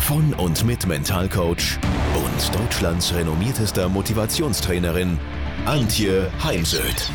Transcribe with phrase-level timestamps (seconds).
[0.00, 1.78] von und mit Mentalcoach
[2.14, 5.18] und Deutschlands renommiertester Motivationstrainerin
[5.66, 7.10] Antje Heimsöth.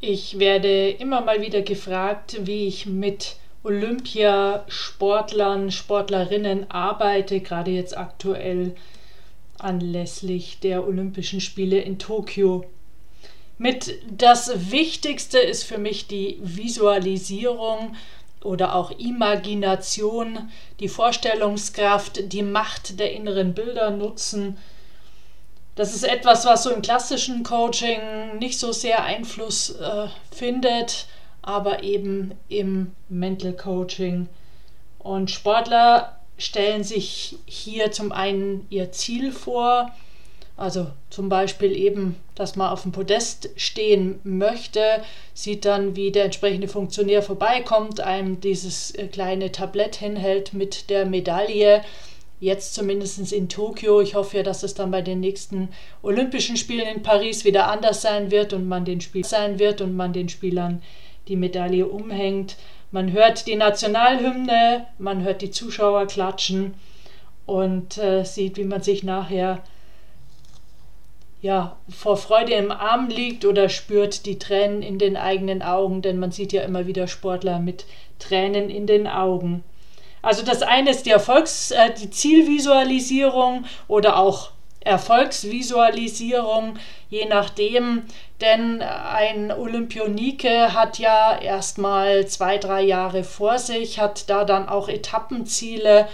[0.00, 8.74] Ich werde immer mal wieder gefragt, wie ich mit Olympiasportlern, Sportlerinnen arbeite, gerade jetzt aktuell
[9.58, 12.64] anlässlich der Olympischen Spiele in Tokio.
[13.60, 17.94] Mit das Wichtigste ist für mich die Visualisierung
[18.42, 24.56] oder auch Imagination, die Vorstellungskraft, die Macht der inneren Bilder nutzen.
[25.74, 31.06] Das ist etwas, was so im klassischen Coaching nicht so sehr Einfluss äh, findet,
[31.42, 34.30] aber eben im Mental Coaching.
[34.98, 39.92] Und Sportler stellen sich hier zum einen ihr Ziel vor,
[40.60, 44.82] also zum Beispiel eben, dass man auf dem Podest stehen möchte,
[45.32, 51.06] sieht dann, wie der entsprechende Funktionär vorbeikommt, einem dieses äh, kleine Tablett hinhält mit der
[51.06, 51.82] Medaille.
[52.40, 54.02] Jetzt zumindest in Tokio.
[54.02, 55.70] Ich hoffe ja, dass es dann bei den nächsten
[56.02, 59.96] Olympischen Spielen in Paris wieder anders sein wird und man den Spiel sein wird und
[59.96, 60.82] man den Spielern
[61.28, 62.56] die Medaille umhängt.
[62.90, 66.74] Man hört die Nationalhymne, man hört die Zuschauer klatschen
[67.46, 69.62] und äh, sieht, wie man sich nachher
[71.42, 76.18] ja, vor Freude im Arm liegt oder spürt die Tränen in den eigenen Augen, denn
[76.18, 77.86] man sieht ja immer wieder Sportler mit
[78.18, 79.64] Tränen in den Augen.
[80.22, 86.78] Also das eine ist die Erfolgs-, äh, die Zielvisualisierung oder auch Erfolgsvisualisierung,
[87.10, 88.02] je nachdem,
[88.40, 94.88] denn ein Olympionike hat ja erstmal zwei, drei Jahre vor sich, hat da dann auch
[94.88, 96.08] Etappenziele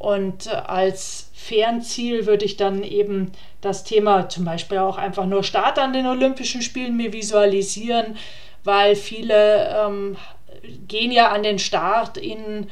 [0.00, 5.78] und als Fernziel würde ich dann eben das Thema zum Beispiel auch einfach nur Start
[5.78, 8.16] an den Olympischen Spielen mir visualisieren,
[8.64, 10.16] weil viele ähm,
[10.88, 12.68] gehen ja an den Start in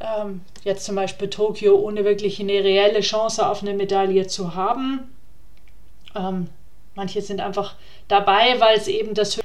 [0.00, 5.14] ähm, jetzt zum Beispiel Tokio, ohne wirklich eine reelle Chance auf eine Medaille zu haben.
[6.16, 6.48] Ähm,
[6.94, 7.74] manche sind einfach
[8.08, 9.38] dabei, weil es eben das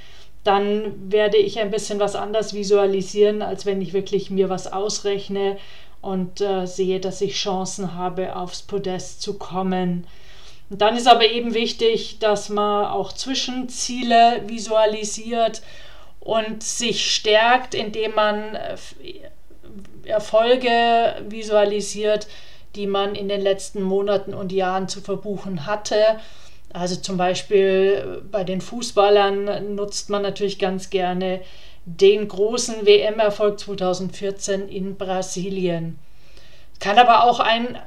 [0.46, 5.58] dann werde ich ein bisschen was anders visualisieren, als wenn ich wirklich mir was ausrechne
[6.06, 10.06] und äh, sehe, dass ich Chancen habe, aufs Podest zu kommen.
[10.70, 15.64] Und dann ist aber eben wichtig, dass man auch Zwischenziele visualisiert
[16.20, 18.76] und sich stärkt, indem man äh,
[20.06, 22.28] Erfolge visualisiert,
[22.76, 26.20] die man in den letzten Monaten und Jahren zu verbuchen hatte.
[26.72, 31.42] Also zum Beispiel bei den Fußballern nutzt man natürlich ganz gerne
[31.86, 36.00] den großen WM-Erfolg 2014 in Brasilien.
[36.80, 37.78] Kann aber auch ein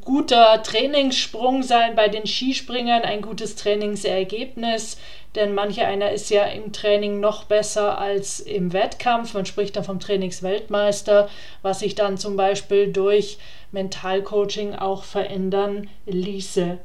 [0.00, 4.98] guter Trainingssprung sein bei den Skispringern, ein gutes Trainingsergebnis,
[5.34, 9.34] denn manche einer ist ja im Training noch besser als im Wettkampf.
[9.34, 11.28] Man spricht dann vom Trainingsweltmeister,
[11.62, 13.38] was sich dann zum Beispiel durch
[13.70, 16.78] Mentalcoaching auch verändern ließe.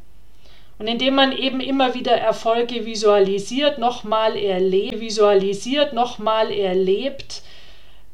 [0.79, 7.41] Und indem man eben immer wieder Erfolge visualisiert, nochmal erlebt, visualisiert, nochmal erlebt,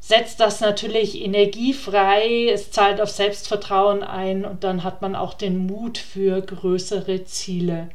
[0.00, 5.34] setzt das natürlich Energie frei, es zahlt auf Selbstvertrauen ein und dann hat man auch
[5.34, 7.88] den Mut für größere Ziele.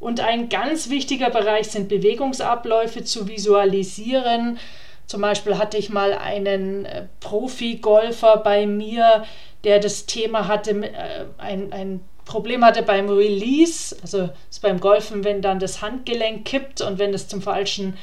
[0.00, 4.58] Und ein ganz wichtiger Bereich sind Bewegungsabläufe zu visualisieren.
[5.06, 9.24] Zum Beispiel hatte ich mal einen äh, Profi-Golfer bei mir,
[9.64, 15.24] der das Thema hatte, äh, ein, ein Problem hatte beim Release, also ist beim Golfen,
[15.24, 17.96] wenn dann das Handgelenk kippt und wenn es zum falschen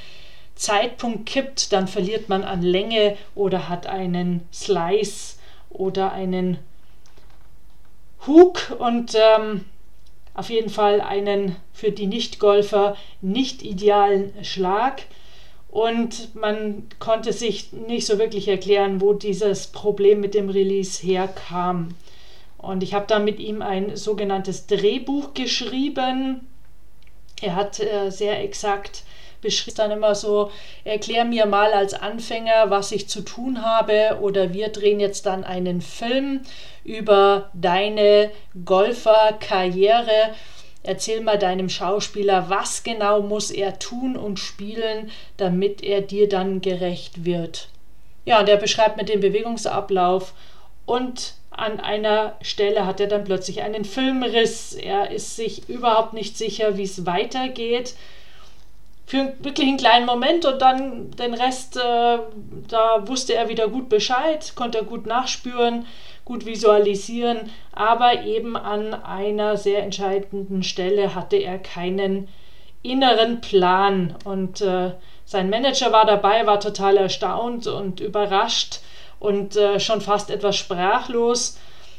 [0.55, 5.35] Zeitpunkt kippt, dann verliert man an Länge oder hat einen Slice
[5.69, 6.57] oder einen
[8.25, 9.65] Hook und ähm,
[10.33, 15.03] auf jeden Fall einen für die Nicht-Golfer nicht idealen Schlag.
[15.69, 21.89] Und man konnte sich nicht so wirklich erklären, wo dieses Problem mit dem Release herkam.
[22.65, 26.47] Und ich habe dann mit ihm ein sogenanntes Drehbuch geschrieben.
[27.39, 29.03] Er hat äh, sehr exakt
[29.41, 30.51] beschrieben, dann immer so,
[30.83, 35.43] erklär mir mal als Anfänger, was ich zu tun habe oder wir drehen jetzt dann
[35.43, 36.41] einen Film
[36.83, 38.31] über deine
[38.65, 40.33] Golferkarriere.
[40.81, 46.61] Erzähl mal deinem Schauspieler, was genau muss er tun und spielen, damit er dir dann
[46.61, 47.69] gerecht wird.
[48.25, 50.33] Ja, der beschreibt mir den Bewegungsablauf
[50.87, 54.73] und an einer Stelle hat er dann plötzlich einen Filmriss.
[54.73, 57.95] Er ist sich überhaupt nicht sicher, wie es weitergeht.
[59.07, 62.17] Für wirklich einen kleinen Moment und dann den Rest, äh,
[62.67, 65.85] da wusste er wieder gut Bescheid, konnte er gut nachspüren,
[66.25, 72.27] gut visualisieren, aber eben an einer sehr entscheidenden Stelle hatte er keinen
[72.81, 74.91] inneren Plan und äh,
[75.23, 78.79] sein Manager war dabei, war total erstaunt und überrascht
[79.19, 81.57] und äh, schon fast etwas sprachlos.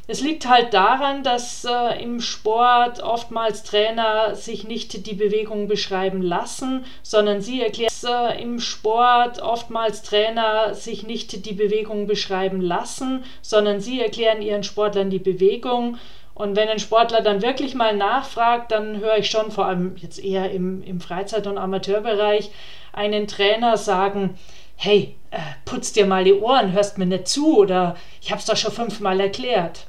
[0.09, 6.23] Es liegt halt daran, dass äh, im Sport oftmals Trainer sich nicht die Bewegung beschreiben
[6.23, 13.25] lassen, sondern sie erklären äh, im Sport oftmals Trainer sich nicht die Bewegung beschreiben lassen,
[13.43, 15.99] sondern sie erklären ihren Sportlern die Bewegung.
[16.35, 20.23] Und wenn ein Sportler dann wirklich mal nachfragt, dann höre ich schon, vor allem jetzt
[20.23, 22.51] eher im, im Freizeit- und Amateurbereich,
[22.93, 24.39] einen Trainer sagen,
[24.76, 28.46] hey, äh, putz dir mal die Ohren, hörst mir nicht zu oder ich habe es
[28.46, 29.87] doch schon fünfmal erklärt.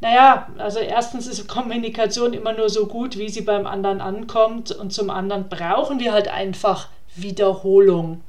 [0.00, 4.92] Naja, also erstens ist Kommunikation immer nur so gut, wie sie beim anderen ankommt und
[4.92, 8.20] zum anderen brauchen wir halt einfach Wiederholung.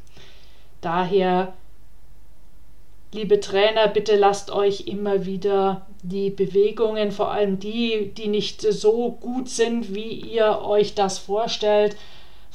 [0.80, 1.54] Daher,
[3.12, 9.12] liebe Trainer, bitte lasst euch immer wieder die Bewegungen, vor allem die, die nicht so
[9.12, 11.98] gut sind, wie ihr euch das vorstellt,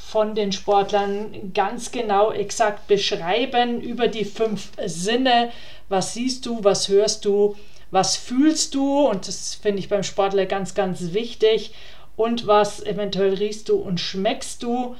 [0.06, 5.52] von den Sportlern ganz genau exakt beschreiben über die fünf Sinne.
[5.88, 7.56] Was siehst du, was hörst du,
[7.90, 9.08] was fühlst du?
[9.08, 11.74] Und das finde ich beim Sportler ganz, ganz wichtig.
[12.16, 14.96] Und was eventuell riechst du und schmeckst du?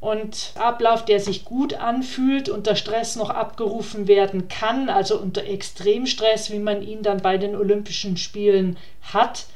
[0.00, 6.50] Und Ablauf, der sich gut anfühlt, unter Stress noch abgerufen werden kann, also unter Extremstress,
[6.50, 9.46] wie man ihn dann bei den Olympischen Spielen hat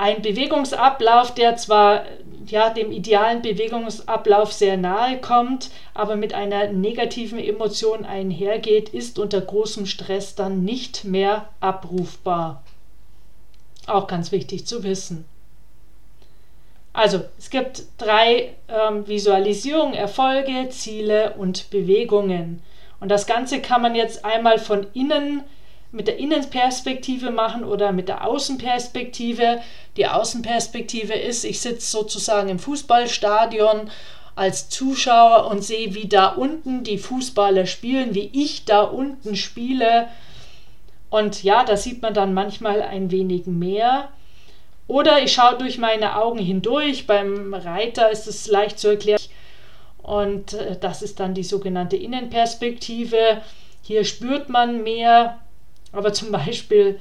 [0.00, 2.06] ein Bewegungsablauf, der zwar
[2.46, 9.42] ja, dem idealen Bewegungsablauf sehr nahe kommt, aber mit einer negativen Emotion einhergeht, ist unter
[9.42, 12.62] großem Stress dann nicht mehr abrufbar.
[13.86, 15.26] Auch ganz wichtig zu wissen.
[16.94, 22.62] Also, es gibt drei ähm, Visualisierungen, Erfolge, Ziele und Bewegungen.
[23.00, 25.44] Und das Ganze kann man jetzt einmal von innen
[25.92, 29.60] mit der Innenperspektive machen oder mit der Außenperspektive.
[29.96, 33.90] Die Außenperspektive ist, ich sitze sozusagen im Fußballstadion
[34.36, 40.08] als Zuschauer und sehe, wie da unten die Fußballer spielen, wie ich da unten spiele.
[41.10, 44.08] Und ja, da sieht man dann manchmal ein wenig mehr.
[44.86, 47.06] Oder ich schaue durch meine Augen hindurch.
[47.06, 49.20] Beim Reiter ist es leicht zu erklären.
[50.02, 53.42] Und äh, das ist dann die sogenannte Innenperspektive.
[53.82, 55.38] Hier spürt man mehr,
[55.92, 57.00] aber zum Beispiel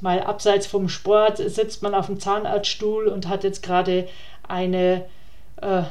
[0.00, 4.08] mal abseits vom Sport sitzt man auf dem Zahnarztstuhl und hat jetzt gerade
[4.48, 5.06] eine
[5.60, 5.82] äh,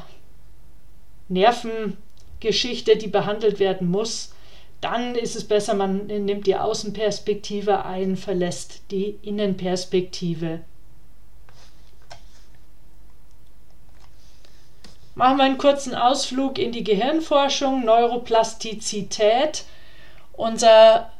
[1.27, 4.33] Nervengeschichte, die behandelt werden muss.
[4.81, 10.61] Dann ist es besser, man nimmt die Außenperspektive ein, verlässt die Innenperspektive.
[15.15, 19.65] Machen wir einen kurzen Ausflug in die Gehirnforschung, Neuroplastizität.
[20.31, 21.11] Unser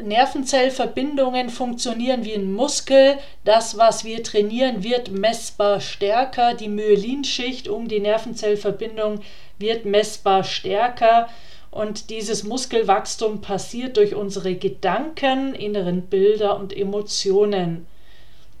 [0.00, 3.18] Nervenzellverbindungen funktionieren wie ein Muskel.
[3.44, 6.54] Das, was wir trainieren, wird messbar stärker.
[6.54, 9.20] Die Myelinschicht um die Nervenzellverbindung
[9.58, 11.28] wird messbar stärker.
[11.70, 17.86] Und dieses Muskelwachstum passiert durch unsere Gedanken, inneren Bilder und Emotionen.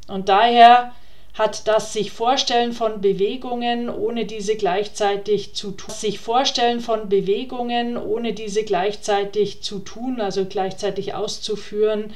[0.08, 0.92] Und daher
[1.34, 7.96] hat das sich Vorstellen von Bewegungen, ohne diese gleichzeitig zu tun, sich Vorstellen von Bewegungen,
[7.96, 12.14] ohne diese gleichzeitig zu tun, also gleichzeitig auszuführen,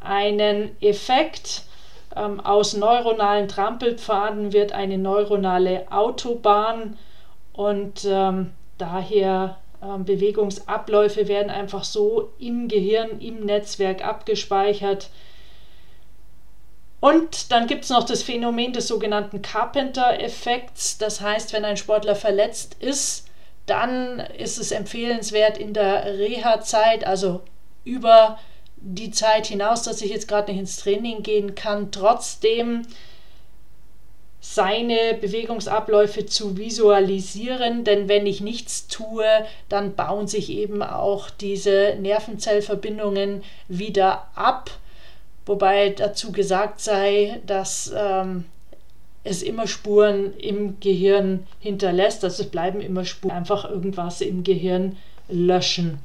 [0.00, 1.62] einen Effekt.
[2.14, 6.98] Ähm, aus neuronalen Trampelpfaden wird eine neuronale Autobahn
[7.54, 15.08] und ähm, daher ähm, Bewegungsabläufe werden einfach so im Gehirn, im Netzwerk abgespeichert,
[17.02, 20.98] und dann gibt es noch das Phänomen des sogenannten Carpenter-Effekts.
[20.98, 23.26] Das heißt, wenn ein Sportler verletzt ist,
[23.66, 27.42] dann ist es empfehlenswert in der Reha-Zeit, also
[27.82, 28.38] über
[28.76, 32.82] die Zeit hinaus, dass ich jetzt gerade nicht ins Training gehen kann, trotzdem
[34.40, 39.26] seine Bewegungsabläufe zu visualisieren, denn wenn ich nichts tue,
[39.68, 44.70] dann bauen sich eben auch diese Nervenzellverbindungen wieder ab
[45.46, 48.44] wobei dazu gesagt sei, dass ähm,
[49.24, 54.96] es immer Spuren im Gehirn hinterlässt, also es bleiben immer Spuren, einfach irgendwas im Gehirn
[55.28, 55.98] löschen.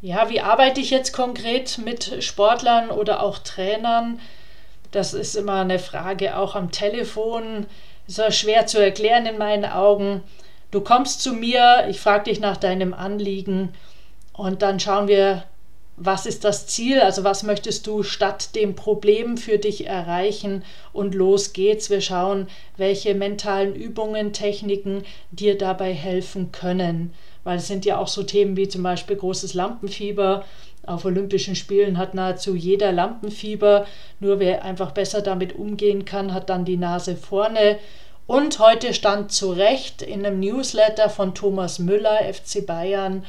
[0.00, 4.18] Ja, wie arbeite ich jetzt konkret mit Sportlern oder auch Trainern?
[4.90, 7.66] Das ist immer eine Frage auch am Telefon.
[8.08, 10.24] Ist ja schwer zu erklären in meinen Augen.
[10.72, 13.72] Du kommst zu mir, ich frage dich nach deinem Anliegen
[14.32, 15.44] Und dann schauen wir,
[16.04, 21.14] was ist das Ziel, also was möchtest du statt dem Problem für dich erreichen und
[21.14, 21.90] los geht's.
[21.90, 27.12] Wir schauen, welche mentalen Übungen, Techniken dir dabei helfen können,
[27.44, 30.44] weil es sind ja auch so Themen wie zum Beispiel großes Lampenfieber.
[30.84, 33.86] Auf Olympischen Spielen hat nahezu jeder Lampenfieber,
[34.18, 37.78] nur wer einfach besser damit umgehen kann, hat dann die Nase vorne.
[38.26, 43.24] Und heute stand zu Recht in einem Newsletter von Thomas Müller, FC Bayern,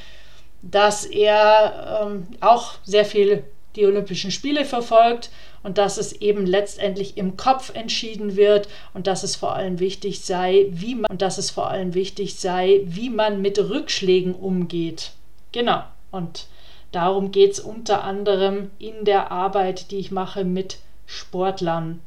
[0.63, 3.43] dass er ähm, auch sehr viel
[3.75, 5.29] die Olympischen Spiele verfolgt
[5.62, 10.22] und dass es eben letztendlich im Kopf entschieden wird und dass es vor allem wichtig
[10.22, 15.12] sei, wie man und dass es vor allem wichtig sei, wie man mit Rückschlägen umgeht.
[15.51, 15.84] Genau.
[16.12, 16.48] Und
[16.91, 22.00] darum geht es unter anderem in der Arbeit, die ich mache mit Sportlern.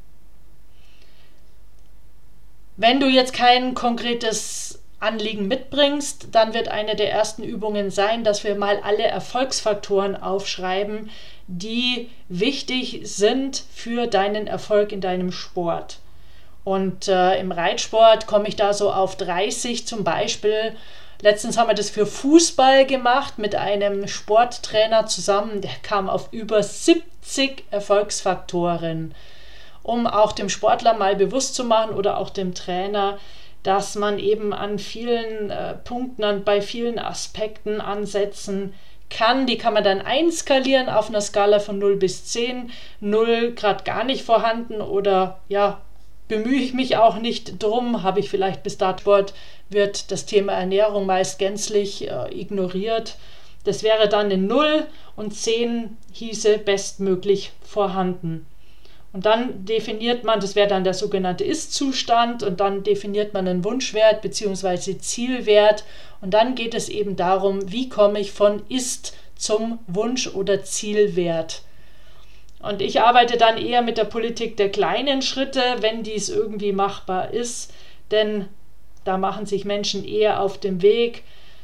[2.75, 8.43] Wenn du jetzt kein konkretes Anliegen mitbringst, dann wird eine der ersten Übungen sein, dass
[8.43, 11.11] wir mal alle Erfolgsfaktoren aufschreiben,
[11.47, 15.99] die wichtig sind für deinen Erfolg in deinem Sport.
[16.63, 20.75] Und äh, im Reitsport komme ich da so auf 30 zum Beispiel.
[21.21, 25.61] Letztens haben wir das für Fußball gemacht mit einem Sporttrainer zusammen.
[25.61, 29.15] Der kam auf über 70 Erfolgsfaktoren,
[29.81, 33.17] um auch dem Sportler mal bewusst zu machen oder auch dem Trainer,
[33.67, 38.73] dass man eben an vielen äh, Punkten, an, bei vielen Aspekten ansetzen
[39.09, 39.45] kann.
[39.45, 42.71] Die kann man dann einskalieren auf einer Skala von 0 bis 10.
[43.01, 45.81] 0 gerade gar nicht vorhanden oder ja,
[46.29, 49.33] bemühe ich mich auch nicht drum, habe ich vielleicht bis Startboard,
[49.67, 53.17] wird das Thema Ernährung meist gänzlich äh, ignoriert.
[53.65, 58.45] Das wäre dann eine 0 und 10 hieße bestmöglich vorhanden.
[59.17, 63.63] Und dann definiert man, das wäre dann der sogenannte Ist-Zustand, und dann definiert man einen
[63.63, 64.99] Wunschwert bzw.
[64.99, 65.85] Zielwert.
[66.21, 71.63] Und dann geht es eben darum, wie komme ich von Ist zum Wunsch- oder Zielwert.
[72.59, 77.33] Und ich arbeite dann eher mit der Politik der kleinen Schritte, wenn dies irgendwie machbar
[77.33, 77.73] ist,
[78.11, 78.45] denn
[79.03, 81.23] da machen sich Menschen eher auf dem Weg,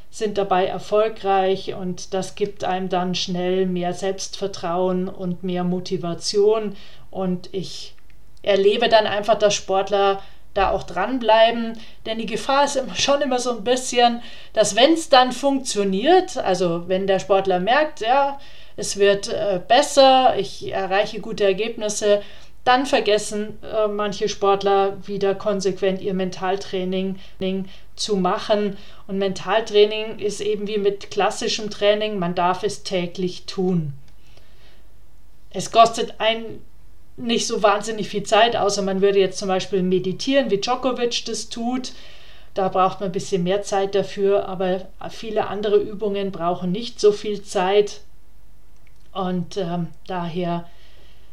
[0.10, 6.76] sind dabei erfolgreich und das gibt einem dann schnell mehr Selbstvertrauen und mehr Motivation
[7.14, 7.94] und ich
[8.42, 10.22] erlebe dann einfach, dass Sportler
[10.54, 14.22] da auch dranbleiben, denn die Gefahr ist immer, schon immer so ein bisschen,
[14.54, 18.40] dass wenn es dann funktioniert, also wenn der Sportler merkt, ja,
[18.76, 22.24] es wird äh, besser, ich erreiche gute Ergebnisse,
[22.64, 27.20] dann vergessen äh, manche Sportler wieder konsequent ihr Mentaltraining
[27.96, 28.78] zu machen.
[29.06, 33.94] Und Mentaltraining ist eben wie mit klassischem Training, man darf es täglich tun.
[35.52, 36.62] Es kostet ein
[37.18, 41.50] nicht so wahnsinnig viel Zeit, außer man würde jetzt zum Beispiel meditieren, wie Djokovic das
[41.50, 41.94] tut.
[42.54, 47.12] Da braucht man ein bisschen mehr Zeit dafür, aber viele andere Übungen brauchen nicht so
[47.12, 48.02] viel Zeit.
[49.12, 50.70] Und ähm, daher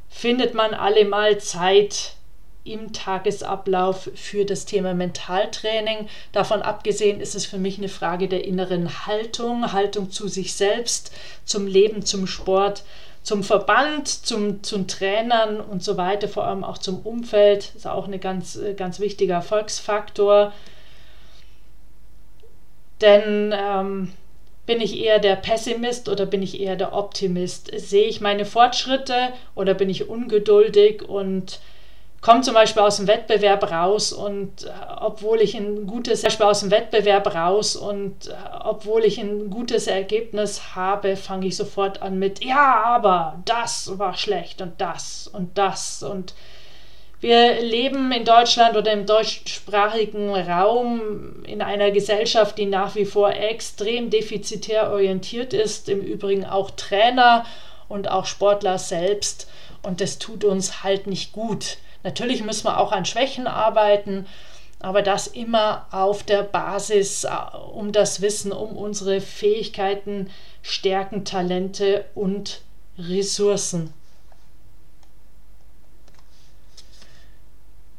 [0.08, 2.14] findet man allemal Zeit
[2.64, 6.08] im Tagesablauf für das Thema Mentaltraining.
[6.32, 11.12] Davon abgesehen ist es für mich eine Frage der inneren Haltung, Haltung zu sich selbst,
[11.44, 12.82] zum Leben, zum Sport
[13.22, 18.08] zum Verband, zum, zum Trainern und so weiter, vor allem auch zum Umfeld, ist auch
[18.08, 20.52] ein ganz, ganz wichtiger Erfolgsfaktor.
[23.00, 24.12] Denn ähm,
[24.66, 27.70] bin ich eher der Pessimist oder bin ich eher der Optimist?
[27.76, 31.60] Sehe ich meine Fortschritte oder bin ich ungeduldig und
[32.20, 36.60] komme zum Beispiel aus dem Wettbewerb raus und äh, obwohl ich ein gutes Beispiel aus
[36.60, 42.18] dem Wettbewerb raus und äh, obwohl ich ein gutes Ergebnis habe, fange ich sofort an
[42.18, 46.34] mit ja, aber das war schlecht und das und das und
[47.20, 53.34] wir leben in Deutschland oder im deutschsprachigen Raum in einer Gesellschaft, die nach wie vor
[53.34, 57.44] extrem defizitär orientiert ist, im Übrigen auch Trainer
[57.88, 59.50] und auch Sportler selbst
[59.82, 61.78] und das tut uns halt nicht gut.
[62.02, 64.26] Natürlich müssen wir auch an Schwächen arbeiten,
[64.78, 67.30] aber das immer auf der Basis äh,
[67.72, 70.30] um das Wissen, um unsere Fähigkeiten,
[70.62, 72.62] Stärken, Talente und
[72.98, 73.92] Ressourcen.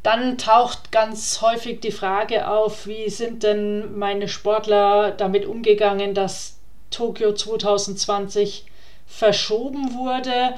[0.04, 6.58] Dann taucht ganz häufig die Frage auf, wie sind denn meine Sportler damit umgegangen, dass
[6.90, 8.66] Tokio 2020
[9.06, 10.56] verschoben wurde.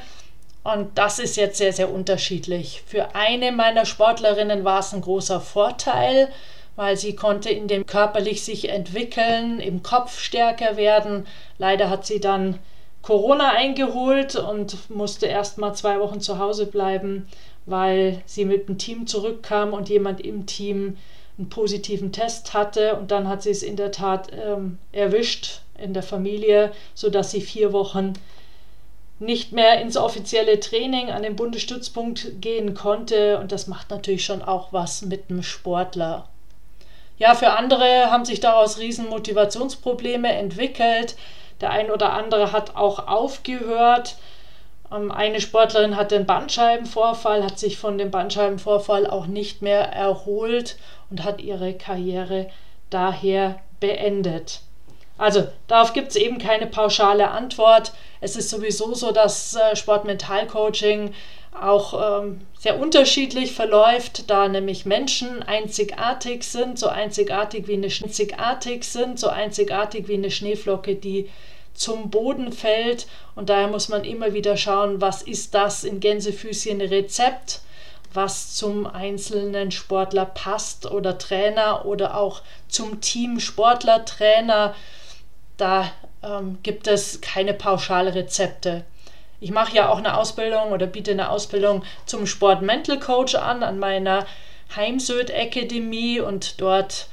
[0.63, 2.83] Und das ist jetzt sehr, sehr unterschiedlich.
[2.85, 6.29] Für eine meiner Sportlerinnen war es ein großer Vorteil,
[6.75, 11.27] weil sie konnte in dem körperlich sich entwickeln, im Kopf stärker werden.
[11.57, 12.59] Leider hat sie dann
[13.01, 17.27] Corona eingeholt und musste erst mal zwei Wochen zu Hause bleiben,
[17.65, 20.97] weil sie mit dem Team zurückkam und jemand im Team
[21.37, 22.95] einen positiven Test hatte.
[22.95, 27.41] Und dann hat sie es in der Tat ähm, erwischt in der Familie, sodass sie
[27.41, 28.13] vier Wochen
[29.19, 33.39] nicht mehr ins offizielle Training an den Bundesstützpunkt gehen konnte.
[33.39, 36.27] Und das macht natürlich schon auch was mit dem Sportler.
[37.17, 41.15] Ja, für andere haben sich daraus riesen Motivationsprobleme entwickelt.
[41.61, 44.15] Der ein oder andere hat auch aufgehört.
[44.91, 50.77] Ähm, eine Sportlerin hatte einen Bandscheibenvorfall, hat sich von dem Bandscheibenvorfall auch nicht mehr erholt
[51.09, 52.49] und hat ihre Karriere
[52.89, 54.61] daher beendet.
[55.17, 57.93] Also darauf gibt es eben keine pauschale Antwort.
[58.23, 61.13] Es ist sowieso so, dass äh, Sportmentalcoaching
[61.59, 68.85] auch ähm, sehr unterschiedlich verläuft, da nämlich Menschen einzigartig sind, so einzigartig wie eine einzigartig
[68.85, 71.29] sind, so einzigartig wie eine Schneeflocke, die
[71.73, 73.07] zum Boden fällt.
[73.35, 77.59] Und daher muss man immer wieder schauen, was ist das in Gänsefüßchen Rezept,
[78.13, 84.75] was zum einzelnen Sportler passt oder Trainer oder auch zum Team Sportler, Trainer.
[85.57, 85.91] Da
[86.23, 88.83] ähm, gibt es keine pauschale Rezepte.
[89.39, 93.61] Ich mache ja auch eine Ausbildung oder biete eine Ausbildung zum Sport Mental Coach an
[93.61, 94.25] an meiner
[94.75, 97.07] Heimsöd Akademie und dort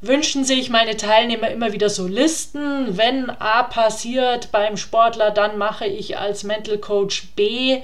[0.00, 2.96] wünschen sich meine Teilnehmer immer wieder so Listen.
[2.96, 7.80] Wenn A passiert beim Sportler, dann mache ich als Mental Coach B.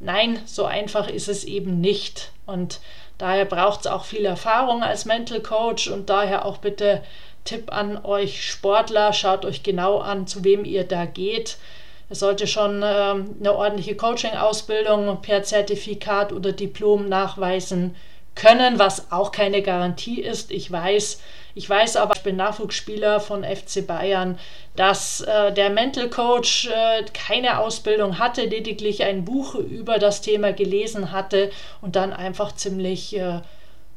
[0.00, 2.32] Nein, so einfach ist es eben nicht.
[2.46, 2.80] Und
[3.18, 7.02] daher braucht es auch viel Erfahrung als Mental Coach und daher auch bitte
[7.44, 11.56] Tipp an euch Sportler, schaut euch genau an, zu wem ihr da geht.
[12.08, 17.96] Es sollte schon äh, eine ordentliche Coaching-Ausbildung per Zertifikat oder Diplom nachweisen
[18.34, 20.50] können, was auch keine Garantie ist.
[20.50, 21.20] Ich weiß,
[21.54, 24.38] ich weiß aber, ich bin Nachwuchsspieler von FC Bayern,
[24.76, 30.52] dass äh, der Mental Coach äh, keine Ausbildung hatte, lediglich ein Buch über das Thema
[30.52, 31.50] gelesen hatte
[31.82, 33.40] und dann einfach ziemlich äh,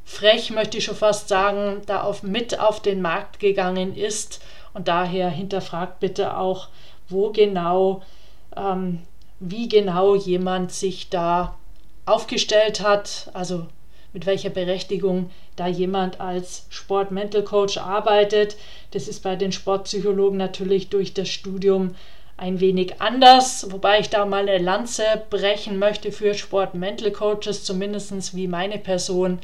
[0.06, 4.40] frech, möchte ich schon fast sagen, da auf, mit auf den Markt gegangen ist.
[4.72, 6.68] Und daher hinterfragt bitte auch,
[7.08, 8.02] wo genau,
[8.56, 9.02] ähm,
[9.40, 11.56] wie genau jemand sich da
[12.06, 13.66] aufgestellt hat, also
[14.12, 18.56] mit welcher Berechtigung da jemand als Sport-Mental Coach arbeitet.
[18.92, 21.96] Das ist bei den Sportpsychologen natürlich durch das Studium
[22.36, 28.36] ein wenig anders, wobei ich da mal eine Lanze brechen möchte für Sport-Mental Coaches, zumindest
[28.36, 29.40] wie meine Person.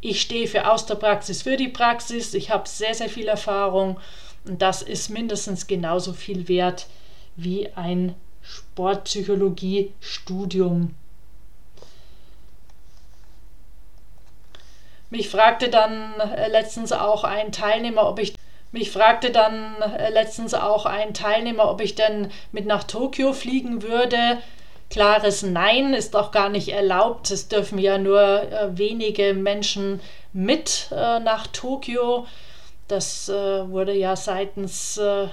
[0.00, 2.32] Ich stehe für aus der Praxis für die Praxis.
[2.34, 3.98] Ich habe sehr, sehr viel Erfahrung
[4.44, 6.86] und das ist mindestens genauso viel wert
[7.36, 10.94] wie ein Sportpsychologie-Studium.
[15.10, 18.34] Mich fragte dann äh, letztens auch ein Teilnehmer, ob ich
[18.72, 23.82] mich fragte dann äh, letztens auch ein Teilnehmer, ob ich denn mit nach Tokio fliegen
[23.82, 24.38] würde.
[24.90, 27.30] Klares Nein ist auch gar nicht erlaubt.
[27.30, 30.00] Es dürfen ja nur äh, wenige Menschen
[30.32, 32.26] mit äh, nach Tokio.
[32.88, 33.32] Das äh,
[33.70, 35.28] wurde ja seitens äh,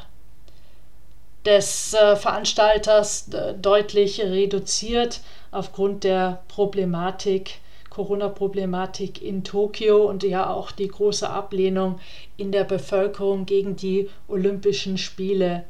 [1.46, 3.30] des Veranstalters
[3.62, 7.62] deutlich reduziert aufgrund der Problematik
[7.98, 12.00] Corona-Problematik in Tokio und ja auch die große Ablehnung
[12.38, 15.64] in der Bevölkerung gegen die Olympischen Spiele.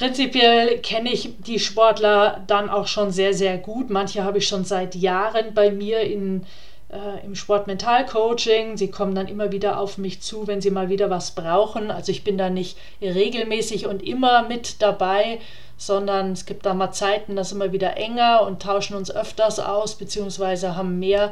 [0.00, 3.90] Prinzipiell kenne ich die Sportler dann auch schon sehr, sehr gut.
[3.90, 6.46] Manche habe ich schon seit Jahren bei mir in,
[6.88, 8.78] äh, im Sportmental-Coaching.
[8.78, 11.90] Sie kommen dann immer wieder auf mich zu, wenn sie mal wieder was brauchen.
[11.90, 15.38] Also ich bin da nicht regelmäßig und immer mit dabei,
[15.76, 19.96] sondern es gibt da mal Zeiten, das immer wieder enger und tauschen uns öfters aus,
[19.96, 21.30] beziehungsweise haben mehr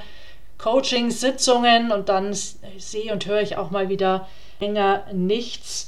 [0.59, 4.29] Coaching-Sitzungen und dann sehe und höre ich auch mal wieder
[4.61, 5.88] länger nichts.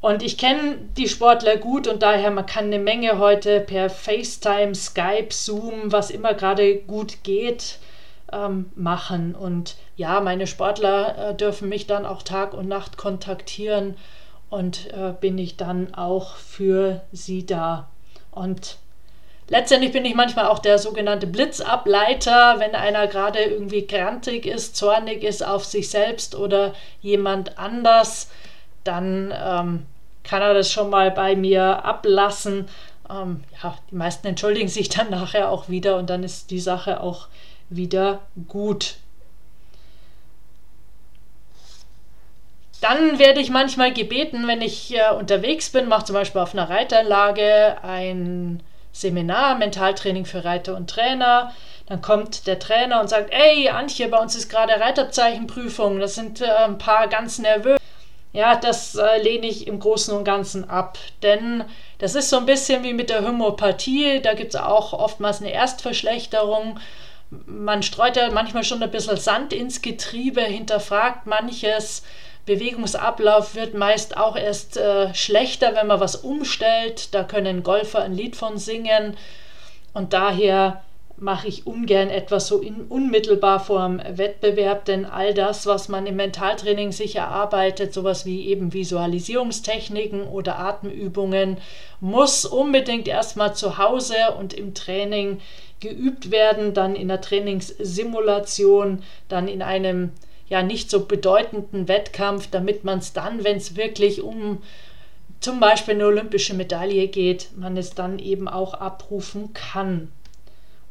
[0.00, 4.74] Und ich kenne die Sportler gut und daher, man kann eine Menge heute per FaceTime,
[4.74, 7.78] Skype, Zoom, was immer gerade gut geht,
[8.32, 9.34] ähm, machen.
[9.34, 13.96] Und ja, meine Sportler äh, dürfen mich dann auch Tag und Nacht kontaktieren
[14.50, 17.88] und äh, bin ich dann auch für sie da.
[18.30, 18.76] Und
[19.48, 25.24] letztendlich bin ich manchmal auch der sogenannte Blitzableiter, wenn einer gerade irgendwie grantig ist, zornig
[25.24, 28.28] ist auf sich selbst oder jemand anders,
[28.86, 29.86] dann ähm,
[30.24, 32.68] kann er das schon mal bei mir ablassen.
[33.08, 37.00] Ähm, ja, die meisten entschuldigen sich dann nachher auch wieder und dann ist die Sache
[37.00, 37.28] auch
[37.68, 38.96] wieder gut.
[42.80, 46.68] Dann werde ich manchmal gebeten, wenn ich äh, unterwegs bin, mache zum Beispiel auf einer
[46.68, 51.52] Reiteranlage ein Seminar, Mentaltraining für Reiter und Trainer.
[51.86, 56.40] Dann kommt der Trainer und sagt, ey Antje, bei uns ist gerade Reiterzeichenprüfung, das sind
[56.40, 57.78] äh, ein paar ganz nervös.
[58.36, 61.64] Ja, das äh, lehne ich im Großen und Ganzen ab, denn
[61.96, 65.52] das ist so ein bisschen wie mit der Homöopathie, da gibt es auch oftmals eine
[65.52, 66.78] Erstverschlechterung.
[67.30, 72.02] Man streut ja manchmal schon ein bisschen Sand ins Getriebe, hinterfragt manches,
[72.44, 77.14] Bewegungsablauf wird meist auch erst äh, schlechter, wenn man was umstellt.
[77.14, 79.16] Da können Golfer ein Lied von singen.
[79.94, 80.84] Und daher
[81.18, 86.06] mache ich ungern etwas so in, unmittelbar vor dem Wettbewerb, denn all das, was man
[86.06, 91.56] im Mentaltraining sich erarbeitet, sowas wie eben Visualisierungstechniken oder Atemübungen,
[92.00, 95.40] muss unbedingt erstmal zu Hause und im Training
[95.80, 100.10] geübt werden, dann in der Trainingssimulation, dann in einem
[100.48, 104.62] ja nicht so bedeutenden Wettkampf, damit man es dann, wenn es wirklich um
[105.40, 110.10] zum Beispiel eine olympische Medaille geht, man es dann eben auch abrufen kann.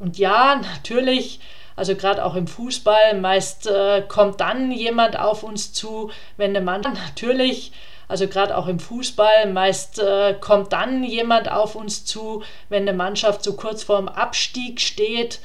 [0.06, 1.40] Und ja, natürlich,
[1.76, 6.62] also gerade auch im Fußball, meist äh, kommt dann jemand auf uns zu, wenn eine
[6.64, 7.72] Mannschaft natürlich,
[8.08, 12.96] also gerade auch im Fußball, meist äh, kommt dann jemand auf uns zu, wenn eine
[12.96, 15.40] Mannschaft so kurz vorm Abstieg steht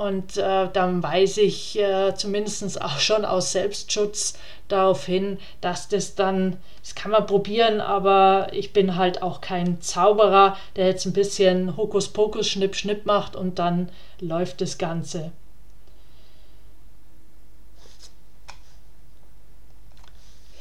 [0.00, 4.32] und äh, dann weise ich äh, zumindest auch schon aus Selbstschutz
[4.68, 9.82] darauf hin, dass das dann, das kann man probieren, aber ich bin halt auch kein
[9.82, 15.32] Zauberer, der jetzt ein bisschen Hokuspokus, Schnipp, Schnipp macht und dann läuft das Ganze.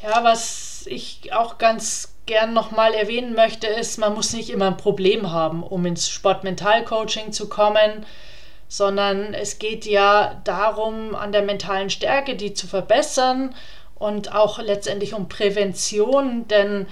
[0.03, 4.75] Ja, was ich auch ganz gern nochmal erwähnen möchte, ist, man muss nicht immer ein
[4.75, 8.05] Problem haben, um ins Sportmentalcoaching zu kommen
[8.69, 13.53] sondern es geht ja darum, an der mentalen Stärke die zu verbessern
[13.95, 16.87] und auch letztendlich um Prävention, denn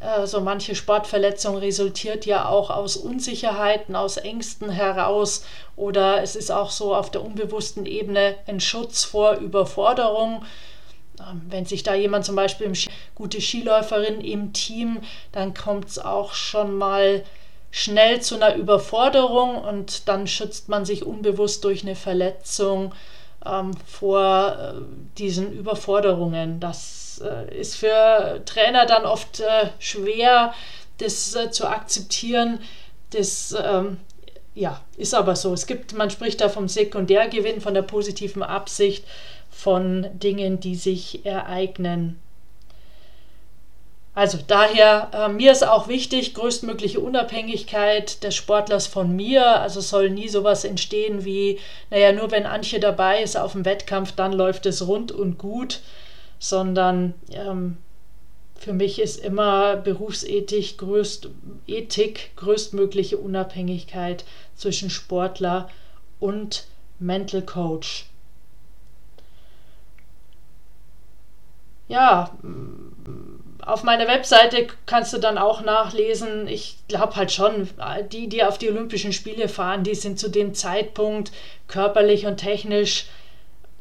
[0.00, 6.50] äh, so manche Sportverletzung resultiert ja auch aus Unsicherheiten, aus Ängsten heraus oder es ist
[6.50, 10.44] auch so auf der unbewussten Ebene ein Schutz vor Überforderung.
[11.20, 12.72] Ähm, wenn sich da jemand zum Beispiel
[13.14, 17.22] gute Skiläuferin im Team, dann kommt es auch schon mal
[17.70, 22.94] schnell zu einer Überforderung und dann schützt man sich unbewusst durch eine Verletzung
[23.46, 24.80] ähm, vor äh,
[25.18, 26.60] diesen Überforderungen.
[26.60, 30.52] Das äh, ist für Trainer dann oft äh, schwer,
[30.98, 32.60] das äh, zu akzeptieren.
[33.10, 33.98] Das ähm,
[34.54, 35.52] ja, ist aber so.
[35.52, 39.04] Es gibt, man spricht da vom Sekundärgewinn, von der positiven Absicht,
[39.50, 42.20] von Dingen, die sich ereignen.
[44.20, 49.62] Also daher, äh, mir ist auch wichtig, größtmögliche Unabhängigkeit des Sportlers von mir.
[49.62, 54.12] Also soll nie sowas entstehen wie, naja, nur wenn Antje dabei ist auf dem Wettkampf,
[54.12, 55.80] dann läuft es rund und gut,
[56.38, 57.78] sondern ähm,
[58.56, 61.30] für mich ist immer Berufsethik, größt,
[61.66, 65.70] Ethik, größtmögliche Unabhängigkeit zwischen Sportler
[66.18, 66.66] und
[66.98, 68.04] Mental Coach.
[71.88, 72.36] Ja,
[73.66, 76.46] auf meiner Webseite kannst du dann auch nachlesen.
[76.48, 77.68] Ich glaube halt schon,
[78.12, 81.32] die, die auf die Olympischen Spiele fahren, die sind zu dem Zeitpunkt
[81.68, 83.06] körperlich und technisch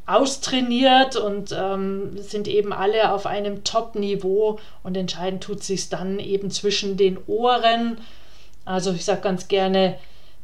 [0.05, 6.49] austrainiert und ähm, sind eben alle auf einem Top-Niveau und entscheidend tut sich dann eben
[6.49, 7.99] zwischen den Ohren.
[8.65, 9.95] Also ich sage ganz gerne,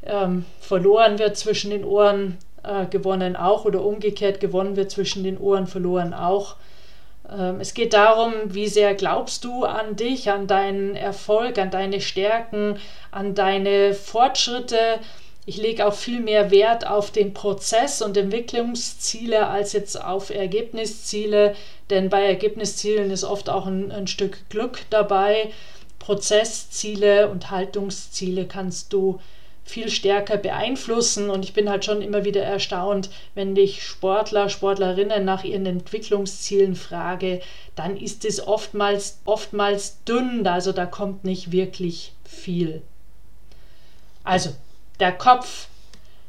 [0.04, 5.38] ähm, verloren wird zwischen den Ohren, äh, gewonnen auch oder umgekehrt gewonnen wird zwischen den
[5.38, 6.56] Ohren, verloren auch.
[7.32, 12.02] Ähm, es geht darum, wie sehr glaubst du an dich, an deinen Erfolg, an deine
[12.02, 12.80] Stärken,
[13.12, 15.00] an deine Fortschritte.
[15.46, 21.56] Ich lege auch viel mehr Wert auf den Prozess und Entwicklungsziele als jetzt auf Ergebnisziele,
[21.90, 25.52] denn bei Ergebniszielen ist oft auch ein, ein Stück Glück dabei.
[26.00, 29.20] Prozessziele und Haltungsziele kannst du
[29.66, 31.30] viel stärker beeinflussen.
[31.30, 36.76] Und ich bin halt schon immer wieder erstaunt, wenn ich Sportler, Sportlerinnen nach ihren Entwicklungszielen
[36.76, 37.42] frage,
[37.76, 42.82] dann ist es oftmals, oftmals dünn, also da kommt nicht wirklich viel.
[44.24, 44.52] Also,
[45.00, 45.68] der Kopf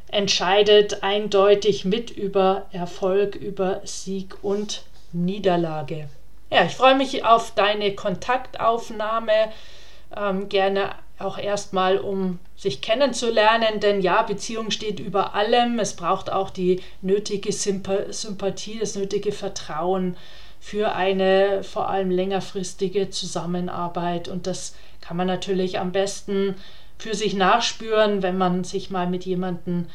[0.08, 6.08] entscheidet eindeutig mit über Erfolg, über Sieg und Niederlage.
[6.50, 9.52] Ja, ich freue mich auf deine Kontaktaufnahme.
[10.16, 15.78] Ähm, gerne auch erstmal, um sich kennenzulernen, denn ja, Beziehung steht über allem.
[15.78, 20.16] Es braucht auch die nötige Sympathie, das nötige Vertrauen
[20.60, 24.28] für eine vor allem längerfristige Zusammenarbeit.
[24.28, 26.56] Und das kann man natürlich am besten
[26.98, 29.86] für sich nachspüren, wenn man sich mal mit jemandem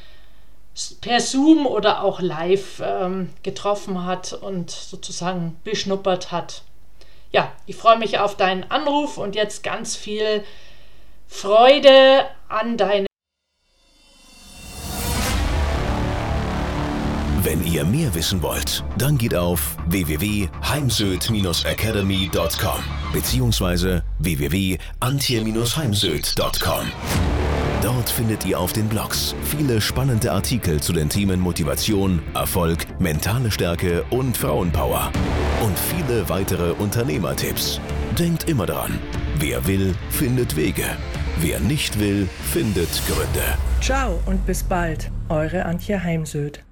[1.01, 6.63] per Zoom oder auch live ähm, getroffen hat und sozusagen beschnuppert hat.
[7.31, 10.43] Ja, ich freue mich auf deinen Anruf und jetzt ganz viel
[11.31, 13.07] Freude an deine.
[17.41, 24.01] Wenn ihr mehr wissen wollt, dann geht auf www.heimsöd-academy.com bzw.
[24.19, 26.91] www.antje-heimsöd.com.
[27.81, 33.49] Dort findet ihr auf den Blogs viele spannende Artikel zu den Themen Motivation, Erfolg, mentale
[33.49, 35.11] Stärke und Frauenpower.
[35.63, 37.79] und viele weitere Unternehmertipps.
[38.17, 38.97] Denkt immer daran,
[39.37, 40.85] wer will, findet Wege.
[41.39, 43.57] Wer nicht will, findet Gründe.
[43.81, 46.63] Ciao und bis bald, eure Antje Heimsöth.